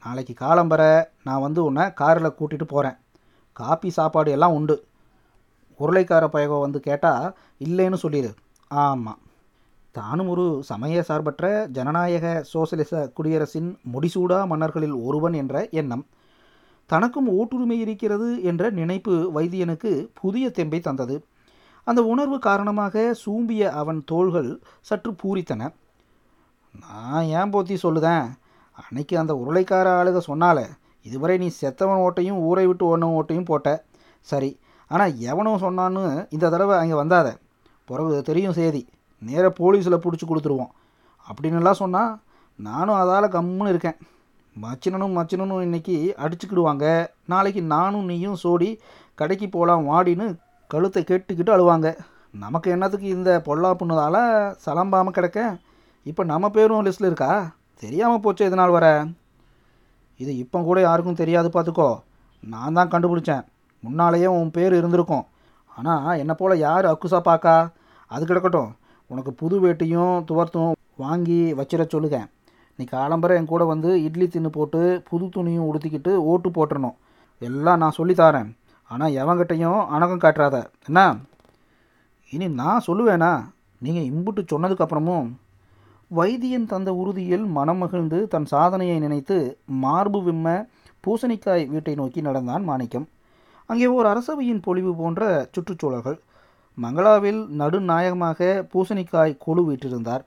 நாளைக்கு 0.03 0.33
காலம்பர 0.43 0.81
நான் 1.27 1.43
வந்து 1.45 1.59
உன்னை 1.67 1.83
காரில் 2.01 2.35
கூட்டிகிட்டு 2.39 2.67
போகிறேன் 2.73 2.97
காப்பி 3.59 3.89
சாப்பாடு 3.97 4.29
எல்லாம் 4.35 4.55
உண்டு. 4.57 4.75
உருளைக்கார 5.79 6.25
பயகம் 6.35 6.65
வந்து 6.65 6.79
கேட்டால் 6.87 7.27
இல்லைன்னு 7.65 7.99
சொல்லிடு 8.03 8.31
ஆமாம் 8.71 9.21
தானும் 9.95 10.29
ஒரு 10.33 10.45
சமய 10.69 11.01
சார்பற்ற 11.07 11.45
ஜனநாயக 11.75 12.27
சோசலிச 12.51 13.01
குடியரசின் 13.17 13.69
முடிசூடா 13.93 14.39
மன்னர்களில் 14.51 14.95
ஒருவன் 15.07 15.35
என்ற 15.41 15.55
எண்ணம். 15.81 16.03
தனக்கும் 16.89 17.29
ஓட்டுரிமை 17.39 17.77
இருக்கிறது 17.83 18.29
என்ற 18.43 18.69
நினைப்பு 18.79 19.13
வைத்தியனுக்கு 19.35 19.91
புதிய 20.21 20.45
தெம்பை 20.57 20.79
தந்தது. 20.79 21.15
அந்த 21.87 22.01
உணர்வு 22.13 22.37
காரணமாக 22.39 23.03
சூம்பிய 23.23 23.71
அவன் 23.81 23.99
தோள்கள் 24.11 24.49
சற்று 24.89 25.11
பூரித்தன. 25.21 25.61
நான் 26.73 27.27
ஏன் 27.39 27.53
போத்தி 27.53 27.77
சொல்லுதேன்? 27.85 28.25
அன்னைக்கு 28.77 29.15
அந்த 29.21 29.33
உருளைக்கார 29.41 29.87
ஆளுக 29.99 30.19
சொன்னாலே 30.29 30.65
இதுவரை 31.09 31.37
நீ 31.43 31.47
செத்தவன் 31.61 32.03
ஓட்டையும் 32.05 32.41
ஊரை 32.49 32.65
விட்டு 32.67 32.85
ஓடணும் 32.89 33.15
ஓட்டையும் 33.19 33.49
போட்ட. 33.51 33.69
சரி 34.27 34.51
ஆனால் 34.91 35.15
எவனும் 35.31 35.63
சொன்னான்னு 35.65 36.03
இந்த 36.35 36.45
தடவை 36.49 36.75
அங்கே 36.81 36.97
வந்தாத. 37.03 37.27
பிறகு 37.89 38.15
தெரியும் 38.29 38.57
செய்தி 38.59 38.83
நேராக 39.27 39.51
போலீஸில் 39.59 40.03
பிடிச்சி 40.03 40.25
கொடுத்துருவோம். 40.27 40.71
அப்படின்னுலாம் 41.27 41.81
சொன்னால் 41.83 42.11
நானும் 42.59 42.99
அதால் 43.01 43.33
கம்முன்னு 43.35 43.73
இருக்கேன். 43.73 43.99
மச்சினனும் 44.55 45.15
மச்சினனும் 45.17 45.65
இன்னைக்கு 45.67 45.95
அடிச்சுக்கிடுவாங்க. 46.23 46.85
நாளைக்கு 47.31 47.61
நானும் 47.75 48.09
நீயும் 48.11 48.41
சோடி 48.43 48.69
கடைக்கு 49.19 49.47
போகலாம் 49.55 49.87
வாடின்னு 49.91 50.27
கழுத்தை 50.73 51.01
கேட்டுக்கிட்டு 51.03 51.55
அழுவாங்க. 51.55 51.87
நமக்கு 52.43 52.67
என்னத்துக்கு 52.75 53.07
இந்த 53.15 53.31
பொல்லா 53.47 53.69
பொல்லாப்புன்னதால் 53.79 54.21
சலம்பாமல் 54.65 55.15
கிடக்க? 55.17 55.39
இப்போ 56.09 56.21
நம்ம 56.31 56.45
பேரும் 56.55 56.85
லிஸ்ட்டில் 56.85 57.09
இருக்கா? 57.09 57.31
தெரியாமல் 57.83 58.23
போச்சு 58.23 58.43
இது 58.49 58.57
நாள் 58.59 58.75
வர. 58.77 58.87
இது 60.23 60.31
இப்போ 60.43 60.61
கூட 60.69 60.79
யாருக்கும் 60.87 61.19
தெரியாது 61.21 61.49
பார்த்துக்கோ 61.55 61.89
நான் 62.53 62.77
தான் 62.77 62.91
கண்டுபிடிச்சேன். 62.93 63.43
முன்னாலேயே 63.83 64.29
உன் 64.39 64.53
பேர் 64.57 64.73
இருந்திருக்கும். 64.79 65.25
ஆனால் 65.77 66.17
என்னை 66.21 66.35
போல் 66.39 66.63
யார் 66.67 66.85
அக்குசா 66.93 67.19
பார்க்கா 67.29 67.55
அது 68.11 68.23
கிடக்கட்டும். 68.29 68.71
உனக்கு 69.07 69.33
புது 69.33 69.55
வேட்டியும் 69.63 70.15
துவர்த்தும் 70.29 70.71
வாங்கி 70.95 71.39
வச்சிட 71.59 71.83
சொல்லுங்க. 71.93 72.19
நீ 72.75 72.83
காலம்பரை 72.91 73.35
என் 73.39 73.51
கூட 73.53 73.63
வந்து 73.65 73.89
இட்லி 74.03 74.25
தின்னு 74.27 74.49
போட்டு 74.57 74.81
புது 75.09 75.25
துணியும் 75.25 75.67
உடுத்திக்கிட்டு 75.69 76.11
ஓட்டு 76.31 76.49
போட்டுறணும். 76.49 76.95
எல்லாம் 77.41 77.81
நான் 77.83 77.97
சொல்லித்தாரேன் 77.97 78.49
ஆனால் 78.91 79.15
எவங்கிட்டையும் 79.21 79.81
அணகம் 79.95 80.23
காட்டுறாத. 80.23 80.57
என்ன? 80.87 80.99
இனி 82.33 82.47
நான் 82.61 82.85
சொல்லுவேனா? 82.87 83.31
நீங்கள் 83.81 84.09
இம்புட்டு 84.11 84.41
சொன்னதுக்கப்புறமும் 84.51 85.27
வைத்தியன் 86.11 86.65
தந்த 86.65 86.89
உறுதியில் 87.01 87.45
மனம் 87.57 87.77
மகிழ்ந்து 87.77 88.27
தன் 88.27 88.45
சாதனையை 88.45 88.97
நினைத்து 88.99 89.37
மார்பு 89.83 90.19
விம்ம 90.23 90.47
பூசணிக்காய் 91.05 91.63
வீட்டை 91.67 91.95
நோக்கி 91.95 92.21
நடந்தான் 92.21 92.63
மாணிக்கம். 92.63 93.07
அங்கே 93.69 93.87
ஓர் 93.87 94.05
அரசவையின் 94.05 94.59
பொலிவு 94.59 94.91
போன்ற 94.95 95.49
சுற்றுச்சூழல்கள். 95.55 96.17
மங்களாவில் 96.77 97.41
நடுநாயகமாக 97.59 98.39
பூசணிக்காய் 98.71 99.41
குழு 99.45 99.63
வீற்றிருந்தார். 99.67 100.23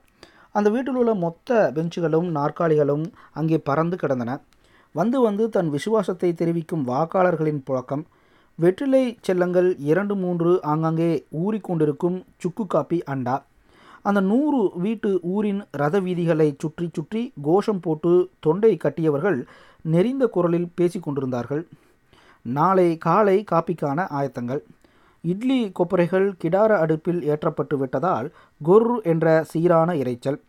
அந்த 0.57 0.67
வீட்டில் 0.75 0.99
உள்ள 1.01 1.11
மொத்த 1.23 1.57
பெஞ்சுகளும் 1.75 2.29
நாற்காலிகளும் 2.37 3.05
அங்கே 3.39 3.57
பறந்து 3.69 3.95
கிடந்தன. 4.03 4.31
வந்து 4.95 5.17
வந்து 5.25 5.43
தன் 5.55 5.69
விசுவாசத்தை 5.75 6.29
தெரிவிக்கும் 6.41 6.85
வாக்காளர்களின் 6.91 7.61
புழக்கம். 7.67 8.03
வெற்றிலை 8.59 9.03
செல்லங்கள் 9.27 9.69
இரண்டு 9.89 10.15
மூன்று 10.21 10.51
ஆங்காங்கே 10.71 11.11
ஊறிக்கொண்டிருக்கும் 11.41 12.17
சுக்கு 12.43 12.65
காப்பி 12.75 12.99
அண்டா. 13.13 13.35
அந்த 14.07 14.19
நூறு 14.31 14.61
வீட்டு 14.83 15.09
ஊரின் 15.33 15.61
ரத 15.81 15.95
வீதிகளை 16.05 16.47
சுற்றி 16.61 16.87
சுற்றி 16.97 17.21
கோஷம் 17.47 17.81
போட்டு 17.85 18.13
தொண்டை 18.45 18.73
கட்டியவர்கள் 18.83 19.39
நெறிந்த 19.93 20.23
குரலில் 20.35 20.71
பேசிக்கொண்டிருந்தார்கள் 20.79 21.63
நாளை 22.45 22.87
காலை 23.05 23.37
காப்பிக்கான 23.51 24.07
ஆயத்தங்கள். 24.19 24.61
இட்லி 25.31 25.59
கொப்பரைகள் 25.77 26.27
கிடார 26.41 26.71
அடுப்பில் 26.83 27.21
ஏற்றப்பட்டு 27.31 27.75
விட்டதால் 27.77 28.27
குர் 28.61 28.91
என்ற 29.11 29.25
சீரான 29.51 29.89
இரைச்சல். 30.01 30.39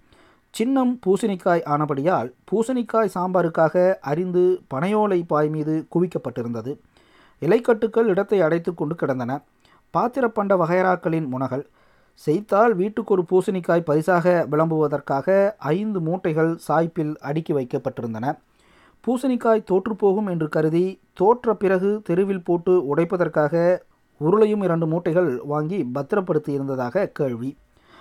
சின்னம் 0.55 0.93
பூசணிக்காய் 1.05 1.63
ஆனபடியால் 1.75 2.29
பூசணிக்காய் 2.51 3.15
சாம்பாருக்காக 3.15 3.75
அறிந்து 4.11 4.45
பனையோலை 4.75 5.21
பாய் 5.33 5.51
மீது 5.55 5.75
குவிக்கப்பட்டிருந்தது. 5.95 6.73
இலைக்கட்டுக்கள் 7.43 8.11
இடத்தை 8.13 8.39
அடைத்து 8.47 8.71
கொண்டு 8.75 8.95
கிடந்தன. 8.95 9.33
பாத்திரப்பண்ட 9.95 10.53
வகைராக்களின் 10.63 11.29
முனகல். 11.35 11.67
செய்தால் 12.21 12.73
வீட்டுக்கு 12.75 13.13
ஒரு 13.15 13.25
பூசணிக்காய் 13.31 13.89
பரிசாக 13.89 14.27
விளம்புவதற்காக 14.53 15.29
ஐந்து 15.75 15.99
மூட்டைகள் 16.01 16.53
சாய்ப்பில் 16.67 17.13
அடுக்கி 17.29 17.53
வைக்கப்பட்டிருந்தன. 17.59 18.27
பூசணிக்காய் 19.05 19.69
தோற்றுப்போகும் 19.71 20.29
என்று 20.33 20.49
கருதி 20.57 20.87
தோற்ற 21.21 21.55
பிறகு 21.63 21.91
தெருவில் 22.09 22.47
போட்டு 22.49 22.73
உடைப்பதற்காக 22.93 23.55
உருளையும் 24.21 24.63
இரண்டு 24.63 24.87
மூட்டைகள் 24.87 25.39
வாங்கி 25.45 25.85
பத்திரப்படுத்தி 25.85 26.53
இருந்ததாக 26.53 27.07
கேள்வி. 27.07 27.57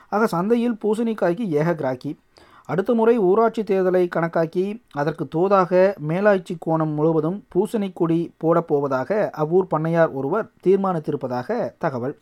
ஆக 0.09 0.27
சந்தையில் 0.27 0.77
பூசணிக்காய்க்கு 0.83 1.47
ஏக 1.47 1.75
கிராக்கி 1.75 2.19
அடுத்த 2.65 2.93
முறை 2.93 3.17
ஊராட்சி 3.17 3.61
தேர்தலை 3.61 4.07
கணக்காக்கி 4.07 4.83
அதற்கு 4.91 5.27
தோதாக 5.35 5.95
மேலாட்சி 6.07 6.55
கோணம் 6.59 6.93
முழுவதும் 6.93 7.45
பூசணி 7.55 7.91
கொடி 7.93 8.33
போடப்போவதாக 8.43 9.29
அவ்வூர் 9.29 9.67
பண்ணையார் 9.75 10.11
ஒருவர் 10.11 10.51
தீர்மானித்திருப்பதாக 10.67 11.71
தகவல். 11.77 12.17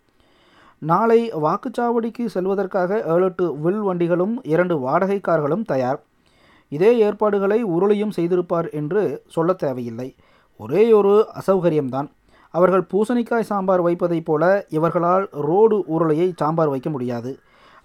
நாளை 0.78 1.34
வாக்குச்சாவடிக்கு 1.34 2.26
செல்வதற்காக 2.26 3.02
ஏழு 3.06 3.24
எட்டு 3.24 3.58
வில் 3.58 3.82
வண்டிகளும் 3.82 4.40
இரண்டு 4.44 4.78
வாடகை 4.80 5.20
கார்களும் 5.20 5.64
தயார். 5.64 6.04
இதே 6.68 6.98
ஏற்பாடுகளை 6.98 7.66
உருளையும் 7.66 8.12
செய்திருப்பார் 8.16 8.72
என்று 8.72 9.24
சொல்ல 9.28 9.54
தேவையில்லை. 9.54 10.16
ஒரே 10.58 10.94
ஒரு 10.94 11.28
அசௌகரியம்தான். 11.34 12.08
அவர்கள் 12.58 12.88
பூசணிக்காய் 12.92 13.50
சாம்பார் 13.52 13.84
வைப்பதைப் 13.88 14.28
போல 14.28 14.44
இவர்களால் 14.78 15.26
ரோடு 15.48 15.78
உருளையை 15.96 16.28
சாம்பார் 16.42 16.72
வைக்க 16.74 16.90
முடியாது. 16.96 17.32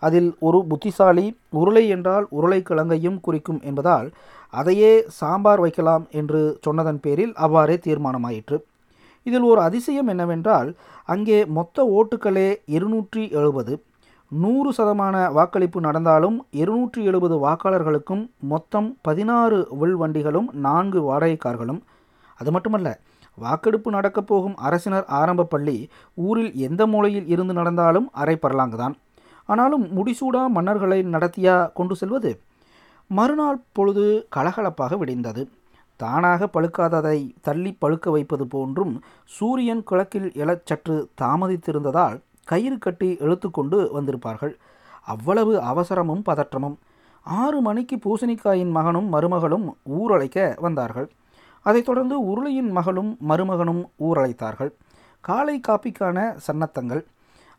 அதில் 0.03 0.29
ஒரு 0.49 0.59
புத்திசாலி 0.71 1.27
உருளை 1.61 1.85
என்றால் 1.95 2.27
உருளைக்கிழங்கையும் 2.37 3.19
குறிக்கும் 3.27 3.61
என்பதால் 3.69 4.09
அதையே 4.55 4.93
சாம்பார் 5.19 5.63
வைக்கலாம் 5.65 6.05
என்று 6.21 6.41
சொன்னதன் 6.67 7.01
பேரில் 7.05 7.35
அவ்வாறே 7.45 7.77
தீர்மானமாயிற்று. 7.87 8.57
இதில் 9.27 9.47
ஒரு 9.51 9.61
அதிசயம் 9.61 10.09
என்னவென்றால் 10.13 10.69
அங்கே 11.09 11.39
மொத்த 11.57 11.85
ஓட்டுக்களே 11.97 12.49
இருநூற்றி 12.77 13.23
எழுபது. 13.41 13.75
நூறு 14.33 14.71
சதமான 14.79 15.15
வாக்களிப்பு 15.37 15.79
நடந்தாலும் 15.87 16.37
இருநூற்றி 16.61 17.01
எழுபது 17.11 17.37
வாக்காளர்களுக்கும் 17.47 18.25
மொத்தம் 18.53 18.89
பதினாறு 19.07 19.59
உள் 19.83 19.97
வண்டிகளும் 20.03 20.49
நான்கு 20.67 21.01
வாடகைக்காரர்களும். 21.09 21.81
அது 22.41 22.51
மட்டுமல்ல 22.57 22.91
வாக்கெடுப்பு 23.41 23.91
நடக்கப் 23.91 24.29
போகும் 24.31 24.57
அரசினர் 24.69 25.07
ஆரம்ப 25.21 25.45
பள்ளி 25.45 25.77
ஊரில் 26.27 26.53
எந்த 26.67 26.83
மூலையில் 26.87 27.29
இருந்து 27.29 27.55
நடந்தாலும் 27.61 28.09
அரை 28.13 28.37
பரலாங்குதான். 28.43 28.95
ஆனாலும் 29.47 29.85
முடிசூடா 29.97 30.43
மன்னர்களை 30.55 30.99
நடத்தியா 31.17 31.55
கொண்டு 31.73 31.97
செல்வது 31.97 32.33
மறுநாள் 33.11 33.63
பொழுது 33.73 34.05
கலகலப்பாக 34.37 34.97
விடிந்தது. 34.99 35.43
தானாக 35.97 36.49
பழுக்காததை 36.53 37.19
தள்ளி 37.43 37.71
பழுக்க 37.81 38.11
வைப்பது 38.11 38.45
போன்றும் 38.47 38.93
சூரியன் 39.37 39.83
கிழக்கில் 39.83 40.29
எழச் 40.43 40.69
சற்று 40.69 40.97
தாமதித்திருந்ததால் 41.23 42.17
கயிறு 42.45 42.79
கட்டி 42.79 43.09
இழுத்துக்கொண்டு 43.21 43.79
வந்திருப்பார்கள். 43.97 44.55
அவ்வளவு 45.05 45.53
அவசரமும் 45.73 46.23
பதற்றமும். 46.29 46.77
ஆறு 47.25 47.59
மணிக்கு 47.61 47.97
பூசணிக்காயின் 47.97 48.71
மகனும் 48.71 49.09
மருமகளும் 49.13 49.67
ஊரழைக்க 49.97 50.39
வந்தார்கள். 50.61 51.09
அதைத் 51.63 51.85
தொடர்ந்து 51.85 52.17
உருளையின் 52.23 52.71
மகளும் 52.71 53.17
மருமகனும் 53.29 53.83
ஊரழைத்தார்கள் 54.01 54.73
காலை 55.21 55.61
காப்பிக்கான 55.69 56.19
சன்னத்தங்கள். 56.47 57.03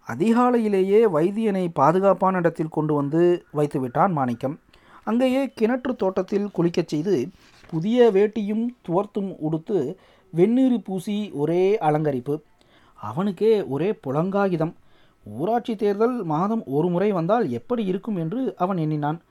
அதிகாலையிலேயே 0.07 1.01
வைத்தியனை 1.15 1.67
பாதுகாப்பான 1.73 2.37
இடத்தில் 2.37 2.67
கொண்டு 2.67 2.93
வந்து 2.93 3.45
வைத்துவிட்டான் 3.53 4.11
மாணிக்கம். 4.11 4.59
அங்கேயே 5.03 5.45
கிணற்று 5.45 5.95
தோட்டத்தில் 5.95 6.49
குளிக்கச் 6.57 6.87
செய்து 6.87 7.29
புதிய 7.69 8.09
வேட்டியும் 8.13 8.65
துவர்த்தும் 8.87 9.35
உடுத்து 9.39 9.97
வெந்நீர் 10.29 10.81
பூசி 10.81 11.31
ஒரே 11.33 11.77
அலங்கரிப்பு. 11.81 12.41
அவனுக்கே 12.93 13.63
ஒரே 13.65 13.99
புலங்காகிதம். 14.07 14.73
ஊராட்சி 15.23 15.75
தேர்தல் 15.75 16.23
மாதம் 16.23 16.63
ஒரு 16.65 16.87
முறை 16.89 17.11
வந்தால் 17.11 17.49
எப்படி 17.49 17.85
இருக்கும் 17.85 18.15
என்று 18.15 18.55
அவன் 18.57 18.77
எண்ணினான். 18.77 19.21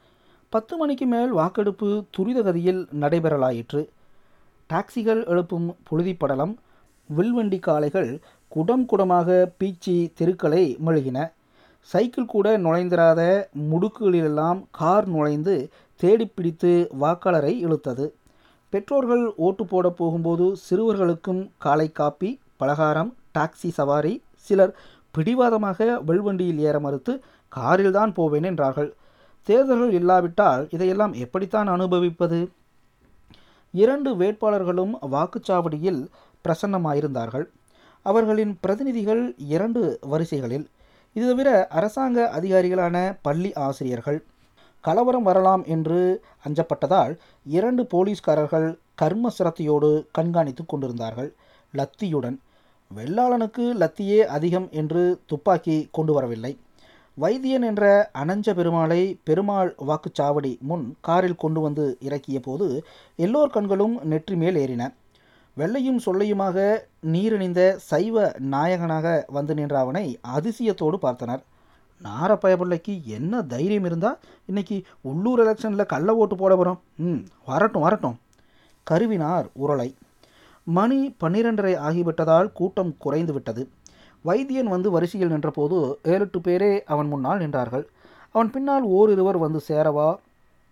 பத்து 0.49 0.77
மணிக்கு 0.77 1.07
மேல் 1.07 1.31
வாக்கெடுப்பு 1.31 2.05
துரித 2.11 2.43
கதியில் 2.43 2.83
நடைபெறலாயிற்று. 3.01 3.83
டாக்ஸிகள் 4.71 5.21
எழுப்பும் 5.25 5.69
புழுதிப்படலம் 5.89 6.55
வில்வண்டி 7.09 7.59
காளைகள் 7.59 8.11
குடம் 8.49 8.85
குடமாக 8.91 9.29
பீச்சி 9.61 9.95
தெருக்களை 10.15 10.63
மெழுகின. 10.87 11.19
சைக்கிள் 11.91 12.33
கூட 12.35 12.47
நுழைந்திராத 12.59 13.21
முடுக்குகளிலெல்லாம் 13.71 14.59
கார் 14.71 15.07
நுழைந்து 15.09 15.55
தேடிப்பிடித்து 16.01 16.73
வாக்காளரை 17.01 17.53
இழுத்தது. 17.67 18.07
பெற்றோர்கள் 18.73 19.25
ஓட்டு 19.47 19.65
போட 19.67 19.87
போகும்போது 19.91 20.47
சிறுவர்களுக்கும் 20.67 21.43
காலை 21.59 21.89
காப்பி 21.93 22.31
பலகாரம் 22.57 23.11
டாக்ஸி 23.39 23.71
சவாரி 23.79 24.15
சிலர் 24.47 24.75
பிடிவாதமாக 25.15 25.89
வெல்வண்டியில் 26.09 26.61
ஏற 26.69 26.77
மறுத்து 26.81 27.13
காரில்தான் 27.53 28.13
போவேன் 28.15 28.43
என்றார்கள். 28.43 28.91
தேர்தல்கள் 29.49 29.93
இல்லாவிட்டால் 29.93 30.65
இதையெல்லாம் 30.71 31.15
எப்படித்தான் 31.25 31.69
அனுபவிப்பது? 31.69 32.41
இரண்டு 33.71 34.15
வேட்பாளர்களும் 34.15 34.93
வாக்குச்சாவடியில் 35.13 36.07
பிரசன்னமாயிருந்தார்கள். 36.45 37.45
அவர்களின் 38.03 38.59
பிரதிநிதிகள் 38.61 39.35
இரண்டு 39.39 39.99
வரிசைகளில். 40.01 40.67
இது 41.13 41.29
தவிர 41.29 41.67
அரசாங்க 41.67 42.31
அதிகாரிகளான 42.41 43.19
பள்ளி 43.23 43.53
ஆசிரியர்கள். 43.53 44.25
கலவரம் 44.81 45.23
வரலாம் 45.23 45.65
என்று 45.65 46.25
அஞ்சப்பட்டதால் 46.49 47.17
இரண்டு 47.45 47.83
போலீஸ்காரர்கள் 47.83 48.79
கர்ம 48.95 49.31
சிரத்தையோடு 49.39 50.07
கண்காணித்து 50.13 50.67
கொண்டிருந்தார்கள். 50.67 51.35
லத்தியுடன். 51.75 52.39
வெள்ளாளனுக்கு 52.97 53.65
லத்தியே 53.83 54.19
அதிகம் 54.19 54.69
என்று 54.71 55.21
துப்பாக்கி 55.27 55.89
கொண்டு 55.93 56.13
வரவில்லை. 56.13 56.59
வைத்தியன் 57.19 57.65
என்ற 57.69 57.85
அனஞ்ச 58.19 58.53
பெருமாளை 58.59 59.01
பெருமாள் 59.29 59.71
வாக்குச்சாவடி 59.89 60.53
முன் 60.69 60.85
காரில் 61.01 61.41
கொண்டு 61.43 61.61
வந்து 61.61 61.85
இறக்கிய 62.01 62.39
போது 62.41 62.67
எல்லோர் 63.17 63.55
கண்களும் 63.57 63.95
நெற்றி 64.03 64.37
மேல் 64.37 64.55
ஏறின. 64.55 64.83
வெள்ளையும் 65.57 66.01
சொல்லையுமாக 66.07 66.59
நீரிணிந்த 67.15 67.61
சைவ 67.89 68.27
நாயகனாக 68.53 69.07
வந்து 69.37 69.55
நின்ற 69.55 69.77
அவனை 69.79 70.05
அதிசயத்தோடு 70.37 70.99
பார்த்தனர். 71.07 71.43
நாரப்பயபிள்ளைக்கு 72.01 72.95
என்ன 73.17 73.43
தைரியம் 73.53 73.85
இருந்தால் 73.85 74.21
இன்னைக்கு 74.47 74.77
உள்ளூர் 75.11 75.43
எலெக்ஷனில் 75.45 75.91
கள்ள 75.95 76.15
ஓட்டு 76.15 76.37
போட 76.37 76.53
போகிறோம் 76.57 76.81
ம் 77.09 77.21
வரட்டும் 77.51 77.87
வரட்டும். 77.87 78.17
கருவினார் 78.87 79.49
உரளை 79.65 79.89
மணி 80.77 81.01
பன்னிரண்டரை 81.23 81.75
ஆகிவிட்டதால் 81.89 82.49
கூட்டம் 82.53 82.95
குறைந்து 82.99 83.33
விட்டது. 83.33 83.63
வைத்தியன் 84.25 84.69
வந்து 84.69 84.91
வரிசையில் 84.91 85.29
நின்றபோது 85.29 85.99
ஏழெட்டு 86.03 86.39
பேரே 86.39 86.81
அவன் 86.85 87.09
முன்னால் 87.09 87.39
நின்றார்கள். 87.39 87.85
அவன் 88.31 88.51
பின்னால் 88.51 88.85
ஓரிருவர் 88.85 89.39
வந்து 89.39 89.61
சேரவா? 89.69 90.17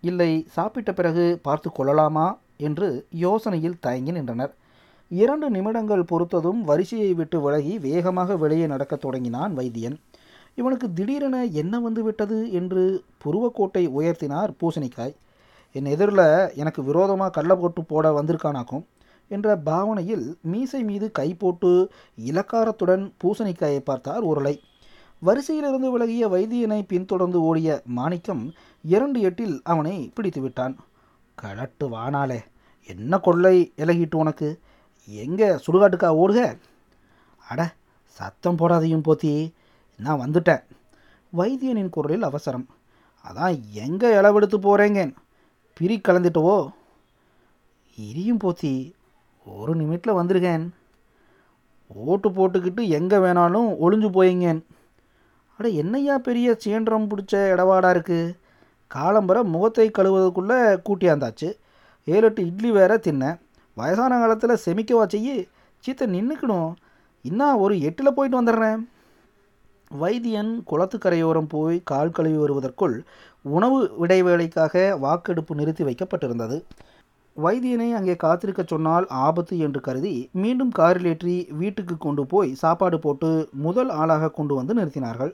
இல்லை 0.01 0.45
சாப்பிட்ட 0.49 0.93
பிறகு 0.93 1.39
பார்த்து 1.41 1.71
கொள்ளலாமா? 1.71 2.37
என்று 2.57 3.05
யோசனையில் 3.21 3.79
தயங்கி 3.79 4.11
நின்றனர். 4.11 4.53
இரண்டு 5.09 5.49
நிமிடங்கள் 5.49 6.03
பொறுத்ததும் 6.03 6.61
வரிசையை 6.61 7.13
விட்டு 7.13 7.41
விலகி 7.41 7.79
வேகமாக 7.79 8.37
வெளியே 8.37 8.67
நடக்கத் 8.67 9.01
தொடங்கினான் 9.01 9.57
வைத்தியன். 9.57 9.95
இவனுக்கு 10.55 10.93
திடீரென 10.93 11.45
என்ன 11.45 11.79
வந்து 11.79 12.03
விட்டது 12.03 12.51
என்று 12.51 13.03
புருவக்கோட்டை 13.25 13.87
உயர்த்தினார் 13.87 14.53
பூசணிக்காய். 14.61 15.15
என் 15.71 15.85
எதிரில் 15.85 16.49
எனக்கு 16.55 16.83
விரோதமாக 16.83 17.31
கள்ள 17.31 17.55
போட்டு 17.55 17.83
போட 17.83 18.21
வந்திருக்கானாக்கும். 18.21 18.83
என்ற 19.29 19.55
பாவனையில் 19.57 20.25
மீசை 20.41 20.81
மீது 20.83 21.07
கை 21.11 21.29
போட்டு 21.33 21.71
இலக்காரத்துடன் 22.27 23.05
பூசணிக்காயை 23.23 23.79
பார்த்தார் 23.79 24.23
உருளை. 24.23 24.55
வரிசையிலிருந்து 25.21 25.87
விலகிய 25.91 26.27
வைத்தியனை 26.27 26.81
பின்தொடர்ந்து 26.87 27.41
ஓடிய 27.41 27.81
மாணிக்கம் 27.97 28.43
இரண்டு 28.83 29.19
எட்டில் 29.21 29.55
அவனை 29.63 30.11
பிடித்து 30.15 30.41
விட்டான். 30.41 30.75
கலட்டு 31.41 31.85
வானாலே 31.95 32.39
என்ன 32.87 33.19
கொள்ளை 33.19 33.55
இலகிட்டு 33.77 34.15
உனக்கு? 34.15 34.49
எங்கே 35.07 35.49
சுடுகாட்டுக்கா 35.65 36.09
ஓடுக? 36.23 36.39
அட 37.49 37.61
சத்தம் 38.17 38.57
போடாதையும் 38.57 39.05
போத்தி 39.07 39.33
நான் 39.99 40.21
வந்துட்டேன். 40.21 40.63
வைத்தியனின் 41.37 41.89
குரலில் 41.89 42.23
அவசரம். 42.23 42.67
அதான் 43.25 43.55
எங்கே 43.71 44.09
இளவெடுத்து 44.15 44.57
போகிறேங்க 44.59 45.01
பிரி 45.73 46.01
கலந்துட்டவோ? 46.03 46.57
இரியும் 47.97 48.41
போத்தி 48.43 48.73
ஒரு 49.45 49.73
நிமிட்டில் 49.75 50.17
வந்திருக்கேன் 50.19 50.65
ஓட்டு 52.11 52.29
போட்டுக்கிட்டு 52.29 52.81
எங்கே 52.97 53.17
வேணாலும் 53.17 53.69
ஒளிஞ்சு 53.85 54.09
போயிங்கேன். 54.17 54.59
அட 55.59 55.67
என்னையா 55.81 56.15
பெரிய 56.27 56.57
சீன்றம் 56.63 57.07
பிடிச்ச 57.11 57.33
இடவாடாக 57.53 57.93
இருக்குது 57.95 58.35
காலம்பரை 58.91 59.41
முகத்தை 59.53 59.87
கழுவுறதுக்குள்ளே 59.97 60.59
கூட்டியாந்தாச்சு 60.87 61.49
ஏழு 62.07 62.25
எட்டு 62.27 62.41
இட்லி 62.49 62.69
வேற 62.71 62.91
தின்னேன் 62.97 63.39
வயசான 63.77 64.19
காலத்தில் 64.19 64.61
செமிக்கவா 64.65 65.03
செய்யி 65.13 65.35
சீத்த 65.83 66.07
நின்றுக்கணும் 66.13 66.71
இன்னும் 67.25 67.61
ஒரு 67.63 67.73
எட்டில் 67.87 68.15
போயிட்டு 68.17 68.39
வந்துடுறேன். 68.39 68.79
வைத்தியன் 69.91 70.51
குளத்துக்கரையோரம் 70.69 71.51
போய் 71.53 71.77
கால் 71.91 72.15
கழுவி 72.17 72.37
வருவதற்குள் 72.37 72.95
உணவு 73.55 73.77
இடைவேளைக்காக 74.03 74.73
வாக்கெடுப்பு 75.05 75.53
நிறுத்தி 75.55 75.83
வைக்கப்பட்டிருந்தது. 75.83 76.57
வைத்தியனை 77.43 77.87
அங்கே 77.97 78.15
காத்திருக்க 78.23 78.61
சொன்னால் 78.71 79.05
ஆபத்து 79.25 79.55
என்று 79.65 79.79
கருதி 79.87 80.13
மீண்டும் 80.43 80.71
காரில் 80.79 81.07
ஏற்றி 81.11 81.35
வீட்டுக்கு 81.61 81.95
கொண்டு 82.05 82.23
போய் 82.31 82.49
சாப்பாடு 82.61 82.97
போட்டு 83.05 83.29
முதல் 83.65 83.91
ஆளாக 84.01 84.31
கொண்டு 84.37 84.53
வந்து 84.59 84.73
நிறுத்தினார்கள். 84.79 85.31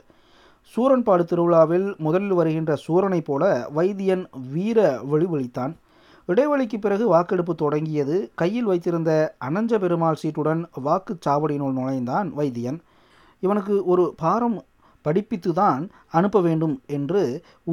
சூரன்பாடு 0.73 1.23
திருவிழாவில் 1.31 1.87
முதலில் 2.05 2.35
வருகின்ற 2.39 2.71
சூரனைப் 2.85 3.27
போல 3.29 3.43
வைத்தியன் 3.77 4.23
வீர 4.53 4.79
வெளிவழித்தான் 5.11 5.73
இடைவெளிக்கு 6.29 6.77
பிறகு 6.83 7.05
வாக்கெடுப்பு 7.13 7.53
தொடங்கியது. 7.55 8.15
கையில் 8.41 8.69
வைத்திருந்த 8.69 9.11
அனஞ்ச 9.47 9.79
பெருமாள் 9.83 10.21
சீட்டுடன் 10.21 10.61
வாக்குச்சாவடியினுள் 10.87 11.77
நுழைந்தான் 11.79 12.29
வைத்தியன். 12.39 12.79
இவனுக்கு 13.43 13.75
ஒரு 13.93 14.05
பாரம் 14.21 14.57
படிப்பித்து 15.05 15.51
தான் 15.61 15.81
அனுப்ப 16.19 16.37
வேண்டும் 16.47 16.75
என்று 16.97 17.21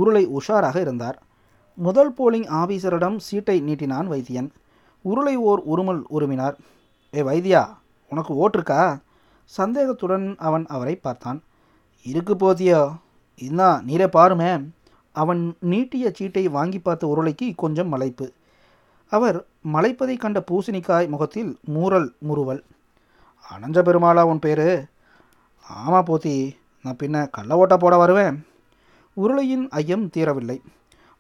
உருளை 0.01 0.25
உஷாராக 0.38 0.77
இருந்தார். 0.85 1.18
முதல் 1.75 2.13
போலிங் 2.13 2.49
ஆபீசரிடம் 2.49 3.17
சீட்டை 3.17 3.63
நீட்டினான் 3.63 4.09
வைத்தியன். 4.09 4.51
உருளை 5.05 5.35
ஓர் 5.35 5.63
உருமல் 5.71 6.03
உருமினார். 6.11 6.55
ஏ 7.15 7.23
வைத்தியா 7.23 7.69
உனக்கு 8.09 8.49
ஓட்டிருக்கா 8.49 9.01
சந்தேகத்துடன் 9.45 10.37
அவன் 10.39 10.67
அவரை 10.67 10.97
பார்த்தான். 10.97 11.43
இருக்கு 12.03 12.35
போதியோ 12.35 12.97
இன்னா 13.39 13.83
நீரே 13.87 14.07
பாருமே. 14.07 14.53
அவன் 15.13 15.57
நீட்டிய 15.61 16.11
சீட்டை 16.15 16.49
வாங்கி 16.49 16.79
பார்த்த 16.79 17.07
உருளைக்கு 17.07 17.53
கொஞ்சம் 17.57 17.89
மலைப்பு. 17.89 18.33
அவர் 19.09 19.47
மலைப்பதை 19.73 20.17
கண்ட 20.17 20.45
பூசணிக்காய் 20.51 21.09
முகத்தில் 21.09 21.59
மூரல் 21.65 22.13
முறுவல். 22.19 22.65
அனஞ்ச 23.51 23.79
பெருமாளா 23.83 24.23
உன் 24.23 24.39
பேரு? 24.39 24.85
ஆமாம் 25.69 26.05
போத்தி 26.05 26.57
நான் 26.83 26.97
பின்ன 26.97 27.31
கள்ள 27.31 27.67
ஓட்டா 27.67 27.77
போட 27.77 27.97
வருவேன். 27.97 28.47
உருளையின் 29.17 29.69
ஐயம் 29.71 30.11
தீரவில்லை. 30.17 30.61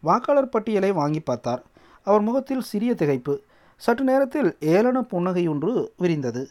வாக்காளர் 0.02 0.52
பட்டியலை 0.54 0.92
வாங்கி 0.92 1.20
பார்த்தார். 1.20 1.62
அவர் 2.06 2.20
முகத்தில் 2.20 2.68
சிறிய 2.70 2.92
திகைப்பு. 2.92 3.34
சற்று 3.76 4.04
நேரத்தில் 4.04 4.50
ஏளன 4.74 5.00
புன்னகை 5.12 5.44
ஒன்று 5.48 5.70
விரிந்தது. 6.02 6.42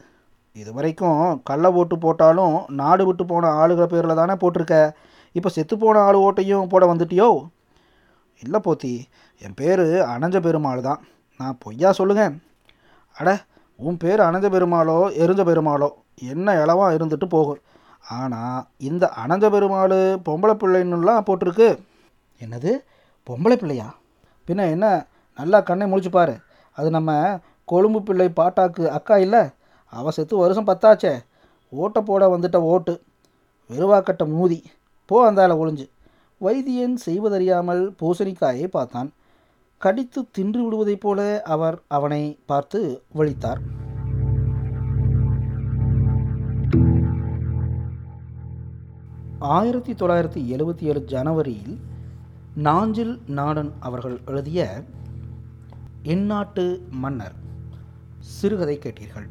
இதுவரைக்கும் 0.56 1.42
கள்ள 1.44 1.66
ஓட்டு 1.72 1.98
போட்டாலும் 1.98 2.56
நாடு 2.80 3.04
விட்டு 3.06 3.26
போன 3.26 3.52
ஆளுகள் 3.62 3.92
பேரில் 3.94 4.20
தானே 4.20 4.34
போட்டிருக்க? 4.34 4.76
இப்போ 5.36 5.50
செத்து 5.50 5.76
போன 5.78 6.00
ஆள் 6.00 6.16
ஓட்டையும் 6.16 6.70
போட 6.70 6.86
வந்துட்டியோ? 6.94 7.30
இல்லை 8.44 8.60
போத்தி 8.64 8.94
என் 9.38 9.58
பேர் 9.60 9.84
அனஞ்ச 10.14 10.38
பெருமாள் 10.40 10.82
தான். 10.82 11.02
நான் 11.40 11.60
பொய்யா 11.60 11.92
சொல்லுங்க? 11.92 12.24
அட 13.16 13.30
உன் 13.76 13.98
பேர் 13.98 14.20
அனஞ்ச 14.20 14.48
பெருமாளோ 14.56 14.98
எரிஞ்ச 15.24 15.42
பெருமாளோ? 15.50 15.90
என்ன 16.34 16.56
இளவா 16.66 16.88
இருந்துட்டு 16.98 17.28
போகும். 17.30 17.62
ஆனால் 18.18 18.66
இந்த 18.90 19.06
அனஞ்ச 19.24 19.46
பெருமாள் 19.50 19.98
பொம்பளை 20.26 20.56
பிள்ளைன்னுலாம் 20.64 21.28
போட்டிருக்கு. 21.28 21.70
என்னது? 22.42 22.72
பொம்பளை 23.30 23.56
பிள்ளையா? 23.56 23.96
பின்ன 24.48 24.70
என்ன? 24.70 25.06
நல்லா 25.36 25.60
கண்ணை 25.60 25.92
முழிச்சு 25.92 26.42
அது 26.72 26.90
நம்ம 26.90 27.40
கொழும்பு 27.66 28.04
பிள்ளை 28.04 28.32
பாட்டாக்கு 28.36 28.88
அக்கா 28.88 29.18
இல்லை? 29.18 29.40
அவ 29.86 30.12
செத்து 30.12 30.38
வருஷம் 30.38 30.68
பத்தாச்சே. 30.68 31.20
ஓட்டை 31.70 32.02
போட 32.02 32.38
வந்துட்ட 32.38 32.56
ஓட்டு. 32.56 33.02
வெறுவாக்கட்ட 33.70 34.26
மூதி. 34.26 34.64
போ 35.06 35.32
அந்தால 35.32 35.50
ஒளிஞ்சு. 35.50 35.90
வைத்தியன் 36.42 36.98
செய்வதறியாமல் 37.06 37.96
பூசணிக்காயை 38.02 38.68
பார்த்தான். 38.68 39.14
கடித்து 39.78 40.26
தின்று 40.32 40.64
விடுவதைப் 40.64 41.02
போல 41.02 41.42
அவர் 41.46 41.82
அவனை 41.88 42.40
பார்த்து 42.46 43.02
வழித்தார். 43.16 43.62
ஆயிரத்தி 49.40 49.94
தொள்ளாயிரத்தி 49.94 50.58
எழுபத்தி 50.58 50.82
ஏழு 50.82 51.04
ஜனவரியில் 51.04 51.80
நாஞ்சில் 52.56 53.22
நாடன் 53.28 53.74
அவர்கள் 53.80 54.22
எழுதிய 54.26 54.84
எந்நாட்டு 56.04 56.90
மன்னர் 56.90 57.36
சிறுகதை 58.20 58.78
கேட்டீர்கள். 58.78 59.28